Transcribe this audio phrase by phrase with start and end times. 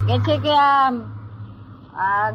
[0.00, 2.30] કે છે કે આ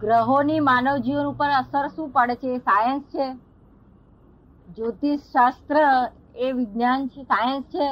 [0.00, 2.48] ગ્રહોની માનવ જીવન ઉપર અસર શું પડે છે?
[2.54, 3.26] એ સાયન્સ છે.
[4.76, 5.76] જ્યોતિષ શાસ્ત્ર
[6.36, 7.88] એ વિજ્ઞાન છે સાયન્સ છે.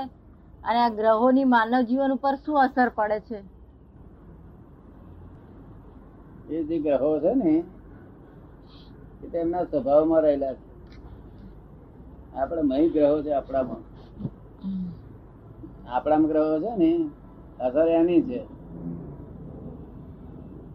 [0.64, 3.40] અને આ ગ્રહોની માનવ જીવન ઉપર શું અસર પડે છે?
[6.50, 7.64] એ જે ગ્રહો છે ને
[9.24, 10.66] એ તેમના સ્વભાવમાં રહેલા છે.
[12.36, 13.82] આપણે મહી ગ્રહો છે આપણામાં.
[15.90, 16.92] આપણામાં ગ્રહો છે ને
[17.60, 18.57] અસર એની છે.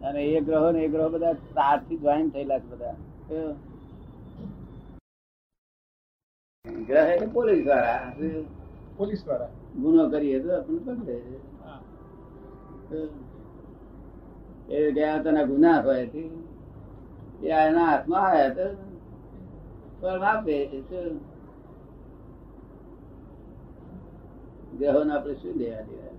[0.06, 2.96] અને એ ગ્રહો ને એ ગ્રહો બધા તારથી જોઈન થયેલા છે બધા.
[6.86, 8.00] ગ્રહ એટલે પોલીસવાળા.
[8.98, 9.50] પોલીસવાળા.
[9.82, 11.16] ગુનો કરીએ તો આપણને પકડે
[14.70, 16.04] એ ગયા તેના ગુના હોય
[17.42, 18.66] એ એના હાથમાં આવ્યા તો
[20.00, 20.56] પણ આપે
[24.78, 26.12] ગ્રહો ને આપણે શું દેવા દેવા?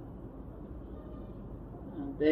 [2.20, 2.32] તે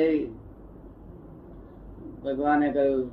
[2.23, 3.09] ભગવાને કહ્યું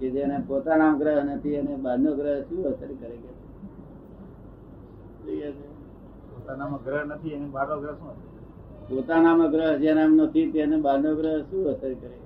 [0.00, 3.32] કે જેને પોતાના ગ્રહ નથી અને બહારનો ગ્રહ શું અસર કરે કે?
[6.30, 8.12] પોતાનામાં ગ્રહ નથી એને બહારનો ગ્રહ શું
[8.88, 12.18] પોતાનામાં ગ્રહ જેના નથી તેને બહારનો ગ્રહ શું અસર કરે?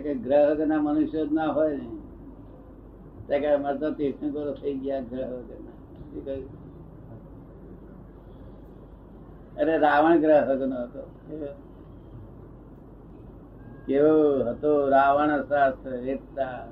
[0.00, 1.88] કે ગ્રહ ના મનુષ્ય જ ના હોય ને.
[3.38, 5.76] કે અમારે તો તીર્થંકરો થઈ ગયા ગ્રહ વગરના
[6.10, 6.67] શું કહ્યું?
[9.58, 11.02] અરે રાવણ ગ્રહ વગરનો હતો.
[13.86, 16.66] કેવો હતો રાવણ શાસ્ત્ર વેચતા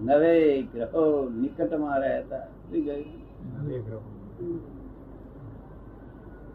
[0.00, 2.38] નવે ગ્રહો નિકટમાં રહેતા.
[2.38, 3.04] શું કહ્યું
[3.68, 4.02] બે ગ્રહો.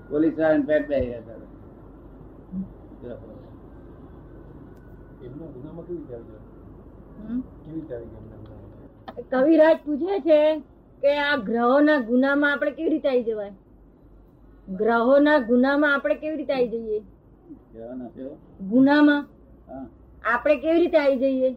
[0.09, 1.35] પોલીસ વાળાને પેટ બેહી હતા.
[3.01, 3.01] ગયા?
[3.01, 3.17] ગયા?
[9.29, 10.63] કવિરાજ પૂછે છે
[11.01, 13.53] કે આ ગ્રહોના ગુનામાં આપણે કેવી રીતે આવી જવાય?
[14.67, 17.00] ગ્રહોના ગુનામાં આપણે કેવી રીતે આવી જઈએ?
[18.69, 19.23] ગુનામાં?
[20.23, 21.50] આપણે કેવી રીતે આવી જઈએ?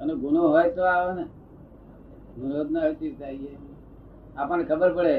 [0.00, 1.24] અને ગુનો હોય તો આવે ને.
[2.36, 3.52] ગુનો જ ના હોય તો આવીએ.
[4.36, 5.14] આપણને ખબર પડે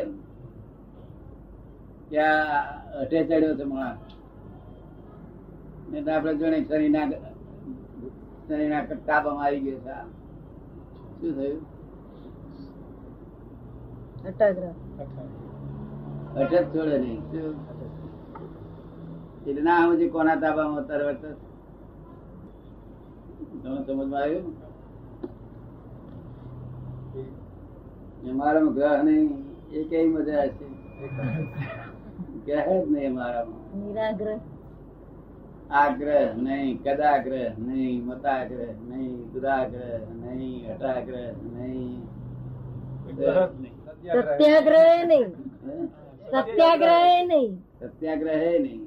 [2.10, 2.62] કે આ
[3.02, 4.02] અઠે ચડ્યો છે માણસ.
[5.90, 7.06] ને તો આપણે જોડે શરીરના
[8.48, 9.96] શરીરના કટ્ટાબામાં આવી ગયો છે
[11.20, 11.62] શું થયું?
[14.26, 14.76] અટગ્રહ
[16.44, 17.22] જ છોડે નહીં.
[19.48, 21.28] એટલે ના સમજી કોના તાબામાં અત્યારે વર્તે
[23.64, 24.56] તમે સમજમાં આવ્યું?
[27.16, 30.68] એ- એ મારામાં ગ્રહ નહીં એ કઈ મજા છે
[32.46, 33.86] ગ્રહ જ નહીં મારામાં.
[33.86, 34.40] નિરાગ્રહ.
[35.72, 42.04] આગ્રહ નહીં કદાગ્રહ નહીં મતાગ્રહ નહીં દુરાગ્રહ નહીં હટાગ્રહ નહીં.
[43.16, 43.74] ગ્રહ જ નહીં.
[43.86, 45.08] સત્યાગ્રહ.
[45.08, 46.07] નહીં?
[46.28, 47.52] સત્યાગ્રહ નહીં
[47.82, 48.82] સત્યાગ્રહ નહીં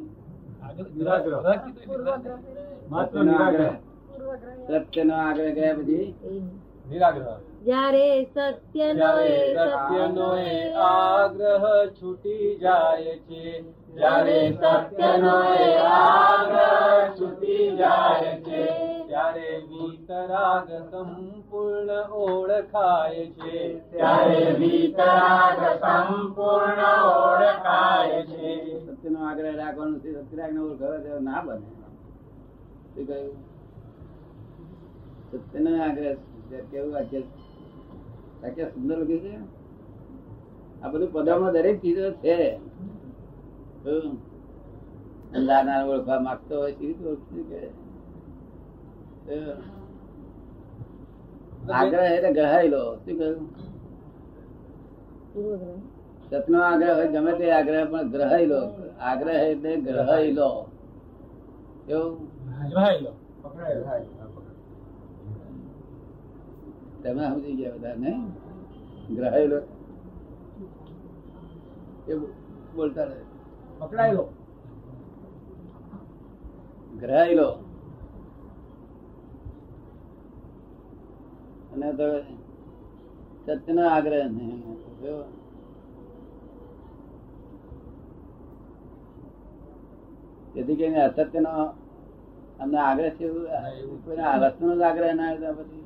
[0.70, 1.42] સત્ય નો આગ્રહ
[3.24, 3.74] નિરાગ્રહ.
[4.82, 6.14] સત્યનો આગ્રહ ગયા પછી.
[6.86, 7.40] નિરાગ્રહ.
[7.64, 9.08] જ્યારે સત્યનો
[9.74, 10.28] સત્યનો
[10.84, 11.64] આગ્રહ
[11.96, 13.64] છૂટી જાય છે
[13.96, 15.60] જ્યારે સત્યનો એ
[15.94, 18.62] આગ્રહ છૂટી જાય છે
[19.08, 19.62] ત્યારે
[20.10, 23.58] વિતરાગ સંપૂર્ણ ઓળખાય છે
[23.90, 28.50] ત્યારે વિતરાગ સંપૂર્ણ ઓળખાય છે
[28.86, 31.58] સત્યનો આગ્રહ રાખવાનો છે સત્યરાગ ઓળખાવે તો ના બને
[32.92, 33.36] શું કહ્યું
[35.40, 36.16] સત્યનો આગ્રહ
[36.70, 37.20] કેવું વાક્ય
[38.42, 39.34] વાક્ય સુંદર લખ્યું છે
[40.82, 42.36] આ બધું પદામાં દરેક ચીજો છે
[45.86, 47.44] ઓળખવા માંગતો હોય કેવી રીતે ઓળખી
[49.26, 49.79] શું?
[51.68, 53.38] આગ્રહ એટલે ગ્રહાયેલો શું કહ્યું?
[56.30, 58.60] સતનો આગ્રહ હોય ગમે તે આગ્રહ પણ ગ્રહાયેલો
[59.00, 60.48] આગ્રહ એટલે ગ્રહાયેલો
[61.86, 62.12] કેવું
[67.02, 68.12] તમે સમજી ગયા બધા ને
[69.10, 69.58] ગ્રહાયેલો
[72.08, 72.12] એ
[72.74, 73.18] બોલતા રહે.
[73.80, 74.24] પકડાયેલો
[77.00, 77.48] ગ્રહાયેલો
[81.82, 82.06] અને તો
[83.46, 84.62] સત્યનો આગ્રહ નહીં.
[90.54, 91.50] તેથી કરીને અસત્યનો
[92.60, 93.28] અમને આગ્રહ છે
[94.04, 95.84] કોઈના વસ્તુનો જ આગ્રહ ના હોય તો પછી.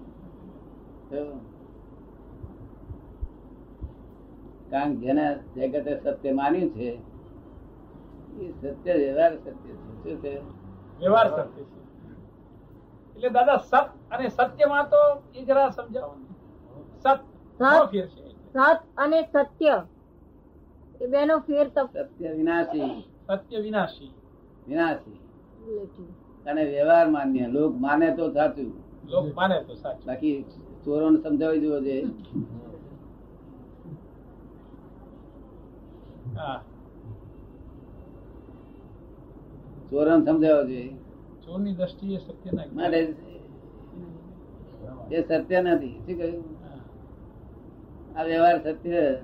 [4.71, 6.89] કારણ કે જેને જગતે સત્ય માન્યું છે
[8.39, 10.03] એ સત્ય વ્યવહાર સત્ય છે.
[10.03, 10.39] શું છે?
[11.01, 11.84] વ્યવહાર સત્ય છે.
[13.17, 13.73] એટલે દાદા સત
[14.11, 15.01] અને સત્યમાં તો
[15.35, 16.15] એ જરા સમજાવો
[16.97, 17.21] સત સત.
[17.61, 18.23] શું ફેર છે.
[18.53, 18.57] સત
[18.97, 19.77] અને સત્ય.
[21.01, 22.93] એ બેનો ફેર સત્ય વિનાશી.
[23.27, 24.13] સત્ય વિનાશી.
[24.67, 25.21] વિનાશી.
[26.47, 27.45] અને વ્યવહાર માન્ય.
[27.49, 28.71] લોક માને તો સાચું.
[29.05, 30.07] લોક માને તો સાચું.
[30.07, 30.37] બાકી
[30.85, 31.95] ચોરોને સમજાવી દેવો છે
[36.35, 36.65] હા.
[39.89, 40.93] ચોરોને સમજાવો જોઈએ.
[41.45, 42.87] ચોરની દ્રષ્ટિએ સત્ય ના
[45.11, 45.99] એ સત્ય નથી.
[46.07, 46.45] શું કહ્યું?
[48.19, 49.15] આ વ્યવહાર સત્ય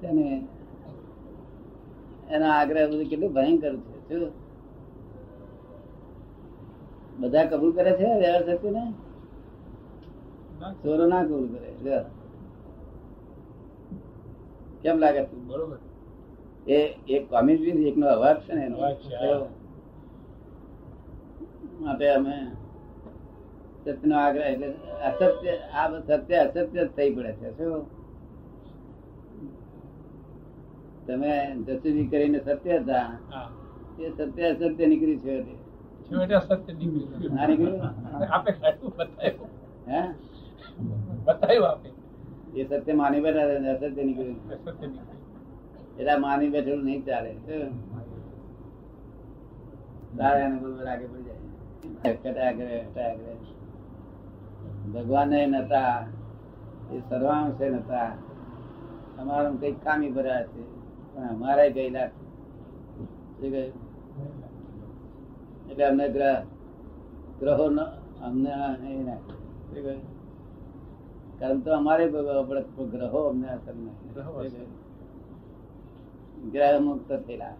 [0.00, 0.46] તેને
[2.30, 4.32] એનો આગ્રહ બધું કેટલું ભયંકર છે શું?
[7.20, 8.92] બધા કબૂલ કરે છે વ્યવહાર સત્ય ને.
[10.60, 11.70] ના, ચોરો ના કબૂલ કરે.
[11.74, 12.22] છે
[14.82, 15.22] કેમ લાગે?
[15.46, 15.78] બરોબર.
[16.66, 16.76] એ
[17.08, 18.76] એક કોમ્યુનિટી એકનો અવાજ છે ને એનો.
[18.76, 19.61] અવાજ છે, હા.
[21.84, 22.36] માટે અમે
[23.82, 24.68] સત્યનો આગ્રહ એટલે
[25.08, 27.48] અસત્ય આ સત્ય અસત્ય જ થઈ પડે છે.
[27.56, 27.82] શું?
[31.06, 31.32] તમે
[31.66, 33.08] જસુજી કરીને સત્ય હતા.
[33.98, 35.34] એ સત્ય અસત્ય નીકળી છે
[37.34, 37.80] ના નીકળ્યું
[39.90, 40.00] હે?
[41.26, 41.88] બતાવ્યું આપે.
[42.54, 44.38] એ સત્ય માની બેઠા અસત્ય નીકળ્યું
[45.98, 47.32] એટલે માની બેઠેલું નહીં ચાલે?
[50.18, 51.51] તારે એને બધું રાગે પડી જાય.
[54.94, 56.06] ભગવાન નતા
[56.92, 58.10] એ સર્વાંશે નતા
[59.18, 60.62] અમારું કઈ કામી ભર્યા છે
[61.14, 62.10] પણ અમારે ગયેલા?
[65.70, 66.38] એટલે અમને ગ્રહ
[67.40, 67.78] ગ્રહો ન
[68.22, 68.52] અમને?
[71.38, 72.04] કર્મ તો અમારે
[72.92, 73.74] ગ્રહો અમને અસર.
[74.14, 74.70] કહ્યું?
[76.52, 77.54] ગ્રહ મુક્ત થયેલા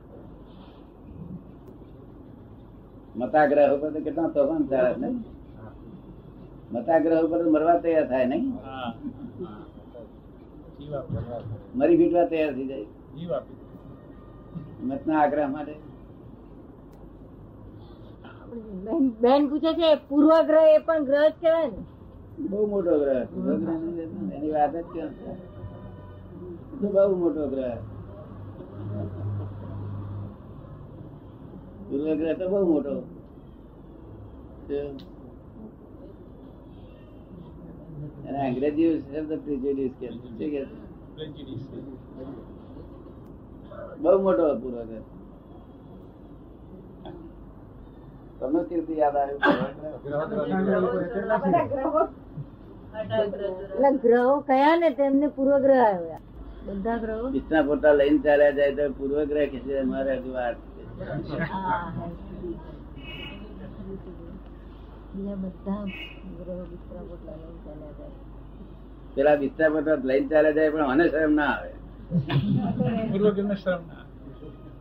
[3.17, 5.09] મતાગ્રહ ઉપર તો કેટલા તોફાન ચાલે ને
[6.73, 8.45] મતાગ્રહ ઉપર મરવા તૈયાર થાય નહીં?
[11.75, 13.41] મરી ફીટવા તૈયાર થઈ જાય.
[14.83, 15.75] મતના આગ્રહ માટે.
[19.23, 21.81] બેન- પૂછે છે પૂર્વગ્રહ એ પણ ગ્રહ જ કહેવાય ને?
[22.43, 23.21] બહુ મોટો ગ્રહ
[24.33, 25.11] એની વાત જ કેમ
[26.83, 27.73] બહુ મોટો ગ્રહ
[31.93, 32.95] પૂર્વગ્રહ તો બહુ મોટો.
[38.43, 39.31] અંગ્રેજી શબ્દ
[39.99, 40.63] છે.
[44.03, 45.05] બહુ મોટો પૂર્વગ્રહ
[48.41, 49.41] તમને કીર્તિ યાદ આવ્યું?
[54.03, 56.23] ગ્રહો કયા ને તેમને પૂર્વગ્રહ આવ્યા?
[56.67, 57.17] બધા ગ્રહો?
[57.69, 59.53] પોતા લઈને ચાલ્યા જાય તો હજુ બધા ગ્રહો લઈને
[67.63, 68.15] ચાલ્યા જાય.
[69.15, 71.71] પેલા બિસ્તરા પોતા લઈને ચાલ્યા જાય પણ મને શરમ ના આવે.
[73.11, 74.05] પૂર્વગ્રહને શરમ ના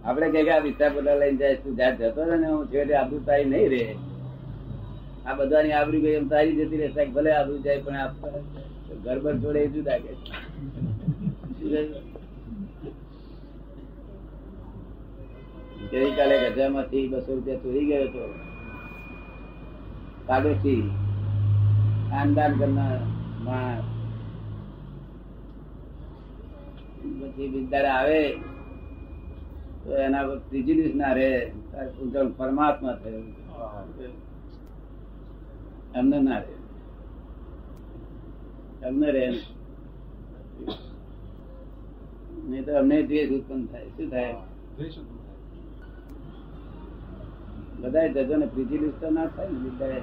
[0.05, 2.93] આપડે કઈ કે આ બિસ્તરા પોતા લઈને જાય તું જ્યાં જતો રહે ને હું છેવટે
[2.95, 3.81] આબરૂ તારી નહીં રે
[5.25, 8.09] આ બધાની આબરૂ ગઈ એમ તારી જતી રહે ભલે આબરૂ જાય પણ આ
[9.05, 10.11] ગરબર જોડે એ જુદા કે
[15.91, 18.23] ગઈકાલે ગજામાંથી બસો રૂપિયા ચોરી ગયો હતો.
[20.27, 20.83] પાડોશી
[22.09, 22.99] ખાનદાન કરનાર
[23.45, 23.85] માણસ.
[27.19, 28.21] પછી બિચારે આવે,
[29.83, 31.13] તો એના પર ત્રીજી દિવસ ના
[31.71, 33.27] તારે પરમાત્મા થયું.
[35.99, 36.55] એમને ના રહે
[38.87, 39.25] એમને રહે
[42.41, 43.89] નહીં તો અમને દ્વેષ ઉત્પન્ન થાય.
[43.89, 44.35] શું થાય?
[47.79, 49.99] બધા જજો ને પ્રિજિડિસ તો ના થાય ને બિચારે.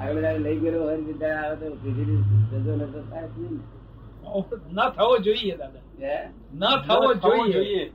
[0.00, 2.20] આગળ જાણે લઈ ગયેલો હોય બિચારે આવે તો પ્રિજિડિસ
[2.52, 3.60] જજો ને તો થાય જ નહીં
[4.72, 4.90] ના.
[4.90, 5.84] થવો જોઈએ દાદા.
[6.54, 7.92] ના થવો જોઈએ.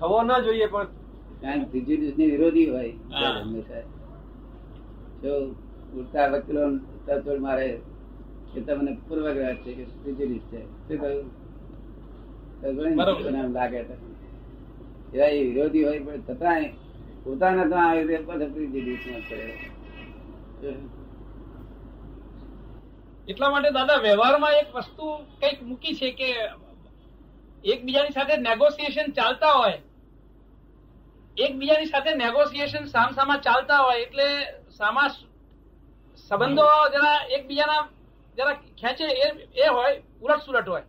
[0.00, 0.88] થવો ના જોઈએ પણ
[1.42, 1.78] કારણ કે
[2.16, 2.92] ની વિરોધી હોય
[3.42, 3.84] હંમેશા
[5.22, 5.32] જો
[5.94, 6.62] ઉડતા વકીલો
[7.06, 7.68] તરતોડ મારે
[8.52, 10.60] કે તમને પૂર્વગ્રહ છે કે પ્રિજિડિસ છે.
[10.88, 11.28] શું કહ્યું તો ઘણી બરોબર.
[11.28, 13.94] લોકોને એમ લાગે છે.
[15.12, 16.68] એવા વિરોધી હોય પણ છતાંય
[17.26, 18.16] પોતાના તો આવી
[19.28, 19.46] કરે.
[23.28, 25.04] એટલા માટે દાદા વ્યવહારમાં એક વસ્તુ
[25.40, 26.28] કંઈક મૂકી છે કે
[27.64, 29.78] એકબીજાની સાથે નેગોશિએશન ચાલતા હોય.
[31.36, 34.28] એકબીજાની સાથે નેગોશિએશન સામસામા ચાલતા હોય એટલે
[34.78, 35.08] સામા
[36.30, 37.82] સંબંધો જરા એકબીજાના
[38.38, 40.84] જરા ખેંચે એ એ હોય ઉલટ સુલટ હોય.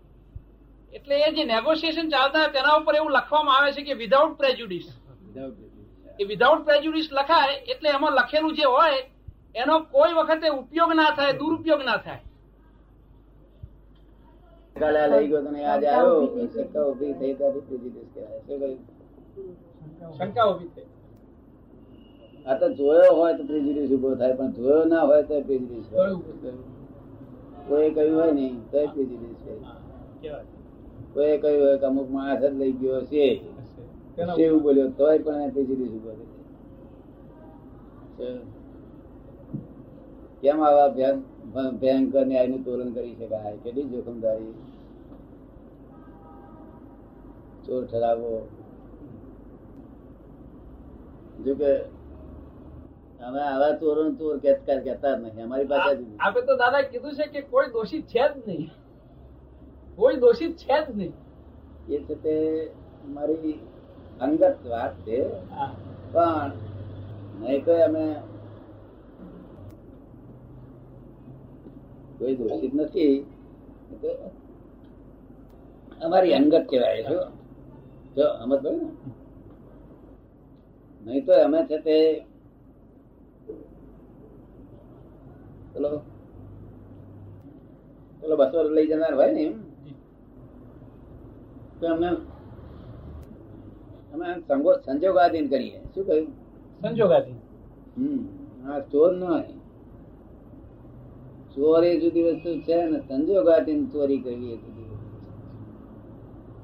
[0.93, 4.88] એટલે એ જે નેગોશિએશન ચાલતા તેના ઉપર એવું લખવામાં આવે છે કે વિધાઉટ પ્રેજ્યુડિસ
[5.25, 5.53] Without
[6.19, 9.00] એ વિધાઉટ પ્રેજ્યુડિસ લખાય એટલે એમાં લખેલું જે હોય
[9.55, 12.21] એનો કોઈ વખતે ઉપયોગ ના થાય દુરુપયોગ ના થાય.
[14.75, 14.89] આ
[18.45, 18.77] કહેવાય.
[22.60, 26.13] તો જોયો હોય તો prejudice ઊભો થાય પણ જોયો ના હોય તો prejudice હોય.
[27.67, 29.53] કોઈ કહ્યું હોય નહીં તો પ્રેજ્યુડિસ છે.
[31.15, 33.25] હા, એ કોઈ કહ્યું કે અમુક માણસ જ લઈ ગયો છે.
[34.38, 36.25] એવું બોલ્યો તોય પણ એને prejudice ઊભો બોલે
[40.41, 40.89] કેમ આવા
[41.82, 43.58] ભયંકર ન્યાયનું તોલન કરી શકાય?
[43.63, 44.56] કેટલી જોખમદારી?
[47.65, 48.32] ચોર ઠરાવો.
[51.46, 51.72] જો કે
[53.22, 57.15] અમે આવા ચોરો ચોર કેતકાર કેતા જ નથી અમારી પાસે જ આપે તો દાદા કીધું
[57.15, 58.70] છે કે કોઈ દોષિત છે જ નહીં.
[60.01, 61.13] કોઈ દોષિત છે જ નહીં.
[61.89, 62.36] એ છે તે
[63.13, 63.55] મારી
[64.20, 65.17] અંગત વાત છે.
[66.13, 66.51] પણ
[67.41, 68.05] નહીં તો અમે
[72.17, 73.15] કોઈ દોષિત નથી.
[76.01, 77.15] અમારી અંગત કહેવાય છે
[78.15, 78.88] જો પડી ને
[81.05, 81.98] નહીં તો અમે છે તે
[85.74, 85.89] પેલો
[88.39, 89.46] બસો લઈ જનાર હોય ને
[91.81, 91.88] તો
[94.13, 94.29] અમે
[94.85, 95.79] સંજોગાધીન કરીએ.
[95.93, 96.27] શું કહ્યું?
[96.81, 97.39] સંજોગાધીન.
[97.97, 98.19] હમ
[98.69, 99.23] આ ચોર ન
[101.55, 105.29] ચોર એ જુદી વસ્તુ છે ને સંજોગાધીન ચોરી કરવી એ જુદી વસ્તુ છે.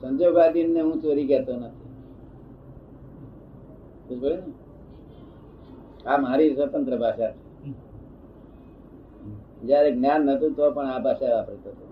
[0.01, 1.87] સંજોગાધીન ને હું ચોરી કહેતો નથી.
[4.09, 4.33] ને
[6.05, 7.41] આ મારી સ્વતંત્ર ભાષા છે.
[9.67, 11.85] જયારે જ્ઞાન નતું તો પણ આ ભાષા વાપરતો હતો.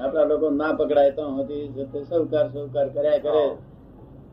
[0.00, 3.44] આપણા લોકો ના પકડાય તો હતી સહકાર સહકાર કર્યા કરે.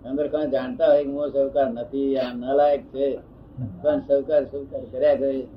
[0.09, 3.17] અંદર કઈ જાણતા હોય હું સહકાર નથી આ નલાયક છે.
[3.81, 5.47] પણ સહકાર સહકાર કર્યા કરે.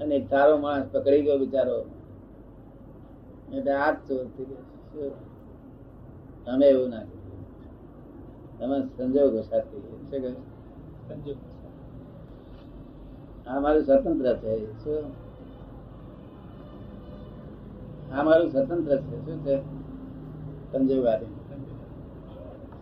[0.00, 1.78] અને સારો માણસ પકડી ગયો બિચારો.
[3.52, 5.12] એટલે આ જ ચોર?
[6.46, 7.04] અમે એવું ના
[8.58, 9.76] તમે સંજોગો સાથે
[13.46, 14.52] આ મારું સ્વતંત્ર છે.
[14.84, 15.31] શું?
[18.14, 19.16] આ મારું સ્વતંત્ર છે.
[19.24, 19.54] શું છે?
[20.72, 21.32] સંજોગાધીન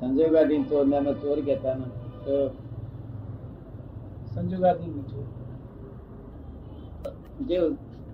[0.00, 1.76] સંજોગાધીન ચોર ને અમે ચોર કહેતા
[2.24, 2.34] તો
[4.32, 5.26] સંજોગાથી છું
[7.48, 7.56] જે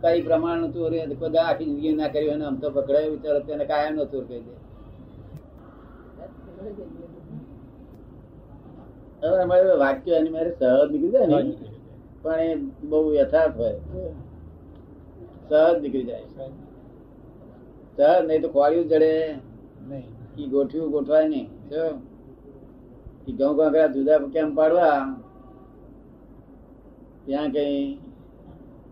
[0.03, 1.05] કઈ પ્રમાણનું ચોર હોય,
[1.43, 4.55] આખી જિંદગી ના કર્યું અને આમ તો પકડાયો વિચારો તેને કાયમ નો ચોર કહી દે.
[9.23, 11.55] હવે અમારે વાક્ય એની મારે સહજ નીકળી જાય ને.
[12.23, 12.55] પણ એ
[12.91, 13.79] બહુ યથાર્થ હોય.
[15.49, 16.27] સહજ નીકળી જાય.
[17.97, 19.35] સહજ નહીં તો ખોળ્યું જડે.
[19.89, 20.49] નહીં.
[20.51, 21.49] ગોઠવ્યું ગોઠવાય નહીં.
[23.29, 25.23] ઈ ઘઉં કાંકરા જુદા કેમ પાડવા?
[27.25, 27.95] ત્યાં કઈ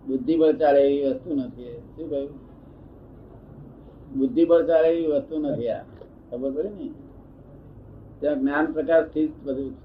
[0.07, 1.83] બુદ્ધિબળ ચાલે એવી વસ્તુ નથી.
[1.97, 2.31] શું કહ્યું?
[4.19, 5.83] બુદ્ધિબળ ચાલે એવી વસ્તુ નથી આ.
[6.31, 6.91] ખબર પડે ને?
[8.21, 9.84] ત્યાં જ્ઞાન પ્રકાશથી જ બધું